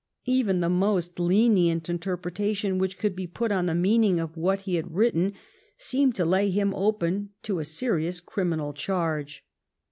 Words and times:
Even 0.25 0.61
the 0.61 0.67
most 0.69 1.19
lenient 1.19 1.87
interpretation 1.87 2.79
which 2.79 2.97
could 2.97 3.15
be 3.15 3.27
put 3.27 3.51
on 3.51 3.67
the 3.67 3.75
meaning 3.75 4.19
of 4.19 4.35
what 4.35 4.61
he 4.61 4.73
had 4.73 4.95
written 4.95 5.33
seemed 5.77 6.15
to 6.15 6.25
lay 6.25 6.49
him 6.49 6.73
open 6.73 7.29
to 7.43 7.59
a 7.59 7.63
serious 7.63 8.19
criminal 8.19 8.73
charge. 8.73 9.45